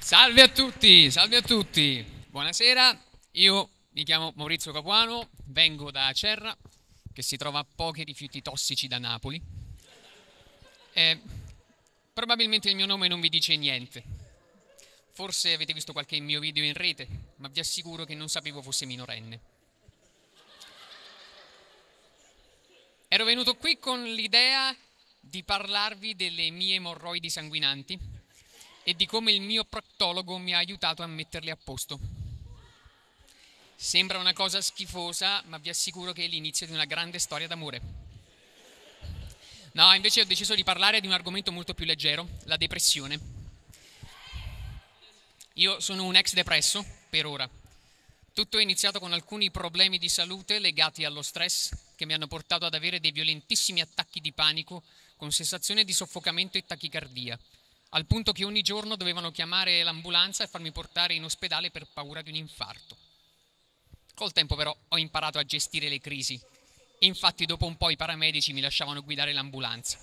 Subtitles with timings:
[0.00, 2.04] Salve a tutti, salve a tutti.
[2.28, 3.00] Buonasera,
[3.32, 6.56] io mi chiamo Maurizio Capuano, vengo da Acerra,
[7.12, 9.40] che si trova a pochi rifiuti tossici da Napoli.
[10.92, 11.20] Eh,
[12.12, 14.02] probabilmente il mio nome non vi dice niente.
[15.12, 18.86] Forse avete visto qualche mio video in rete, ma vi assicuro che non sapevo fosse
[18.86, 19.53] minorenne.
[23.14, 24.76] Ero venuto qui con l'idea
[25.20, 27.96] di parlarvi delle mie emorroidi sanguinanti
[28.82, 32.00] e di come il mio proctologo mi ha aiutato a metterle a posto.
[33.76, 37.80] Sembra una cosa schifosa, ma vi assicuro che è l'inizio di una grande storia d'amore.
[39.74, 43.20] No, invece ho deciso di parlare di un argomento molto più leggero, la depressione.
[45.52, 47.48] Io sono un ex depresso, per ora.
[48.32, 52.64] Tutto è iniziato con alcuni problemi di salute legati allo stress che mi hanno portato
[52.64, 54.82] ad avere dei violentissimi attacchi di panico
[55.16, 57.38] con sensazione di soffocamento e tachicardia,
[57.90, 62.22] al punto che ogni giorno dovevano chiamare l'ambulanza e farmi portare in ospedale per paura
[62.22, 62.96] di un infarto.
[64.14, 66.40] Col tempo però ho imparato a gestire le crisi.
[67.00, 69.98] Infatti dopo un po' i paramedici mi lasciavano guidare l'ambulanza.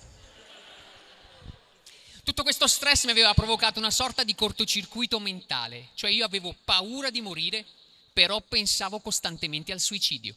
[2.24, 7.10] Tutto questo stress mi aveva provocato una sorta di cortocircuito mentale, cioè io avevo paura
[7.10, 7.66] di morire,
[8.12, 10.34] però pensavo costantemente al suicidio.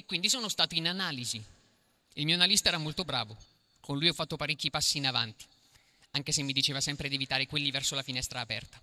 [0.00, 1.44] E quindi sono stato in analisi.
[2.14, 3.36] Il mio analista era molto bravo,
[3.80, 5.44] con lui ho fatto parecchi passi in avanti,
[6.12, 8.80] anche se mi diceva sempre di evitare quelli verso la finestra aperta.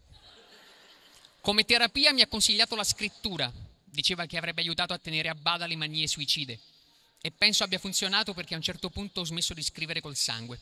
[1.41, 3.51] Come terapia mi ha consigliato la scrittura,
[3.83, 6.59] diceva che avrebbe aiutato a tenere a bada le manie suicide
[7.19, 10.59] e penso abbia funzionato perché a un certo punto ho smesso di scrivere col sangue.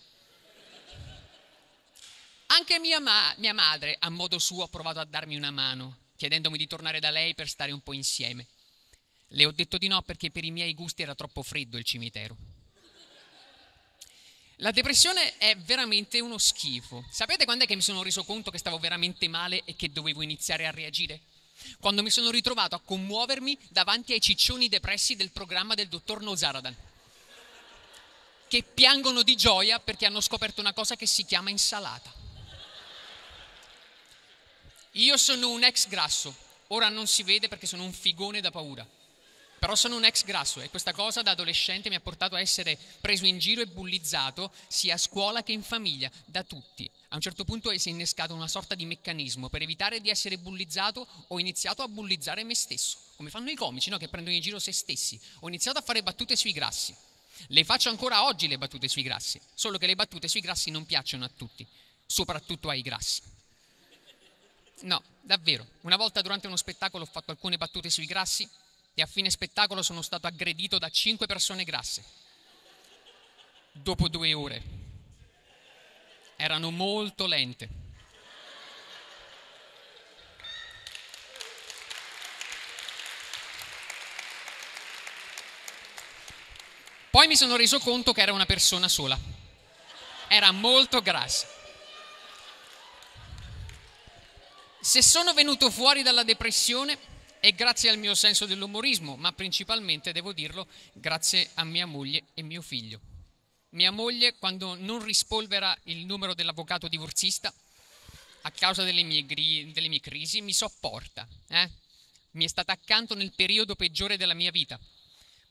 [2.45, 6.57] Anche mia, ma- mia madre, a modo suo, ha provato a darmi una mano, chiedendomi
[6.57, 8.47] di tornare da lei per stare un po' insieme.
[9.35, 12.37] Le ho detto di no perché per i miei gusti era troppo freddo il cimitero.
[14.59, 17.05] La depressione è veramente uno schifo.
[17.11, 20.21] Sapete quando è che mi sono reso conto che stavo veramente male e che dovevo
[20.21, 21.19] iniziare a reagire?
[21.81, 26.75] Quando mi sono ritrovato a commuovermi davanti ai ciccioni depressi del programma del dottor Nozaradan,
[28.47, 32.13] che piangono di gioia perché hanno scoperto una cosa che si chiama insalata.
[34.91, 36.33] Io sono un ex grasso,
[36.67, 38.87] ora non si vede perché sono un figone da paura.
[39.65, 42.77] Però sono un ex grasso e questa cosa da adolescente mi ha portato a essere
[43.01, 46.87] preso in giro e bullizzato sia a scuola che in famiglia, da tutti.
[47.07, 49.49] A un certo punto si è innescato una sorta di meccanismo.
[49.49, 53.89] Per evitare di essere bullizzato ho iniziato a bullizzare me stesso, come fanno i comici,
[53.89, 53.97] no?
[53.97, 55.19] che prendono in giro se stessi.
[55.39, 56.95] Ho iniziato a fare battute sui grassi.
[57.47, 60.85] Le faccio ancora oggi le battute sui grassi, solo che le battute sui grassi non
[60.85, 61.65] piacciono a tutti,
[62.05, 63.23] soprattutto ai grassi.
[64.81, 65.65] No, davvero.
[65.81, 68.47] Una volta durante uno spettacolo ho fatto alcune battute sui grassi
[68.97, 72.03] e a fine spettacolo sono stato aggredito da cinque persone grasse.
[73.73, 74.63] Dopo due ore.
[76.37, 77.69] Erano molto lente.
[87.09, 89.19] Poi mi sono reso conto che era una persona sola.
[90.29, 91.47] Era molto grassa.
[94.79, 97.14] Se sono venuto fuori dalla depressione
[97.45, 102.41] è grazie al mio senso dell'umorismo, ma principalmente, devo dirlo, grazie a mia moglie e
[102.41, 102.99] mio figlio.
[103.69, 107.53] Mia moglie, quando non rispolvera il numero dell'avvocato divorzista,
[108.41, 111.27] a causa delle mie, gri- delle mie crisi, mi sopporta.
[111.49, 111.69] Eh?
[112.31, 114.79] Mi è stata accanto nel periodo peggiore della mia vita.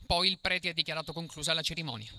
[0.05, 2.11] Poi il prete ha dichiarato conclusa la cerimonia.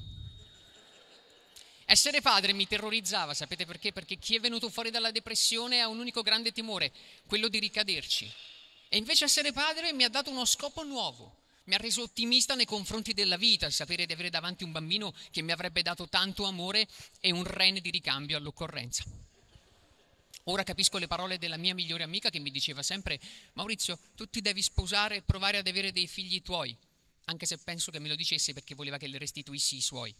[1.84, 3.91] Essere padre mi terrorizzava, sapete perché?
[3.91, 6.94] Perché chi è venuto fuori dalla depressione ha un unico grande timore,
[7.28, 8.31] quello di ricaderci.
[8.96, 12.64] E invece essere padre mi ha dato uno scopo nuovo, mi ha reso ottimista nei
[12.64, 16.46] confronti della vita, il sapere di avere davanti un bambino che mi avrebbe dato tanto
[16.46, 16.88] amore
[17.20, 19.04] e un rene di ricambio all'occorrenza.
[20.46, 23.20] Ora capisco le parole della mia migliore amica che mi diceva sempre,
[23.56, 26.74] Maurizio, tu ti devi sposare e provare ad avere dei figli tuoi,
[27.26, 30.16] anche se penso che me lo dicesse perché voleva che le restituissi i suoi.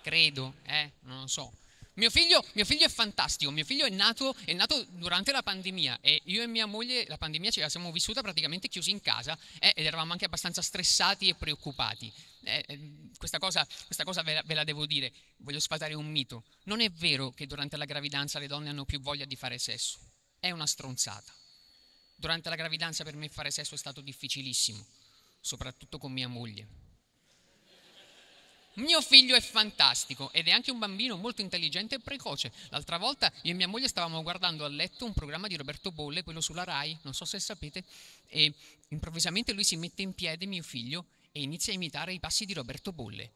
[0.00, 1.52] Credo, eh, non lo so.
[1.98, 5.98] Mio figlio, mio figlio, è fantastico, mio figlio è nato, è nato, durante la pandemia
[6.00, 9.36] e io e mia moglie la pandemia ce la siamo vissuta praticamente chiusi in casa
[9.58, 12.12] eh, ed eravamo anche abbastanza stressati e preoccupati.
[12.44, 16.44] Eh, questa cosa, questa cosa ve, la, ve la devo dire, voglio sfatare un mito.
[16.64, 19.98] Non è vero che durante la gravidanza le donne hanno più voglia di fare sesso,
[20.38, 21.34] è una stronzata.
[22.14, 24.86] Durante la gravidanza per me fare sesso è stato difficilissimo,
[25.40, 26.87] soprattutto con mia moglie.
[28.78, 32.52] Mio figlio è fantastico ed è anche un bambino molto intelligente e precoce.
[32.68, 36.22] L'altra volta io e mia moglie stavamo guardando a letto un programma di Roberto Bolle,
[36.22, 37.82] quello sulla RAI, non so se sapete,
[38.28, 38.54] e
[38.90, 42.52] improvvisamente lui si mette in piedi, mio figlio, e inizia a imitare i passi di
[42.52, 43.32] Roberto Bolle.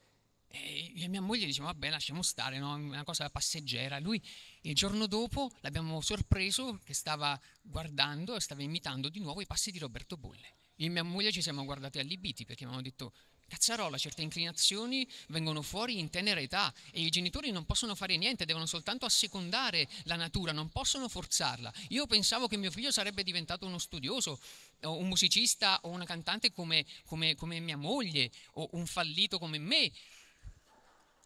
[0.46, 2.74] E e mia moglie diceva, vabbè, lasciamo stare, no?
[2.74, 3.98] una cosa passeggera.
[3.98, 4.22] Lui
[4.60, 9.72] il giorno dopo l'abbiamo sorpreso che stava guardando e stava imitando di nuovo i passi
[9.72, 10.54] di Roberto Bolle.
[10.76, 13.12] Io e mia moglie ci siamo guardati allibiti perché avevamo detto,
[13.52, 18.46] cazzarola, certe inclinazioni vengono fuori in tenera età e i genitori non possono fare niente,
[18.46, 21.70] devono soltanto assecondare la natura, non possono forzarla.
[21.88, 24.40] Io pensavo che mio figlio sarebbe diventato uno studioso,
[24.80, 29.92] un musicista o una cantante come, come, come mia moglie, o un fallito come me,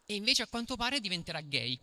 [0.04, 1.78] e invece a quanto pare diventerà gay.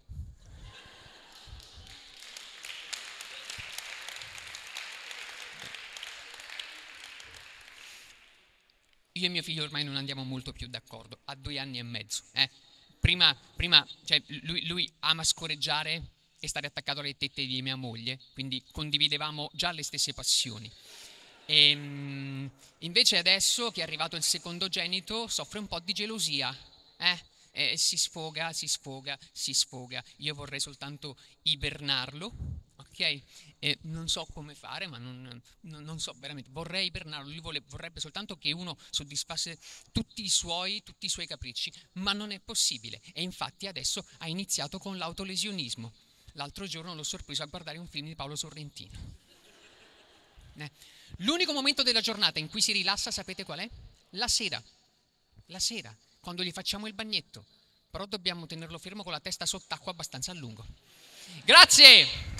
[9.23, 12.23] Io e mio figlio ormai non andiamo molto più d'accordo, ha due anni e mezzo.
[12.33, 12.49] Eh.
[12.99, 16.09] Prima, prima cioè, lui, lui ama scorreggiare
[16.39, 20.69] e stare attaccato alle tette di mia moglie, quindi condividevamo già le stesse passioni.
[21.45, 22.49] E, ehm,
[22.79, 26.53] invece adesso che è arrivato il secondogenito soffre un po' di gelosia.
[26.97, 27.31] Eh?
[27.53, 30.03] eh, si sfoga, si sfoga, si sfoga.
[30.17, 32.33] Io vorrei soltanto ibernarlo,
[32.93, 33.21] ok?
[33.59, 37.61] E non so come fare, ma non, non, non so veramente, vorrei ibernarlo, lui vole,
[37.67, 39.57] vorrebbe soltanto che uno soddisfasse
[39.91, 43.01] tutti i, suoi, tutti i suoi capricci, ma non è possibile.
[43.13, 45.91] E infatti adesso ha iniziato con l'autolesionismo.
[46.33, 49.21] L'altro giorno l'ho sorpreso a guardare un film di Paolo Sorrentino.
[50.55, 50.71] Eh.
[51.17, 53.69] L'unico momento della giornata in cui si rilassa, sapete qual è?
[54.11, 54.61] La sera.
[55.47, 57.45] La sera quando gli facciamo il bagnetto,
[57.91, 60.65] però dobbiamo tenerlo fermo con la testa sott'acqua abbastanza a lungo.
[61.43, 62.32] Grazie!